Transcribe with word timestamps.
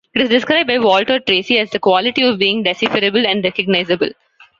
It 0.15 0.21
is 0.23 0.29
described 0.29 0.65
by 0.67 0.79
Walter 0.79 1.19
Tracy 1.19 1.59
as 1.59 1.69
"the 1.69 1.77
quality 1.77 2.23
of 2.23 2.39
being 2.39 2.63
decipherable 2.63 3.23
and 3.27 3.43
recognisable". 3.43 4.09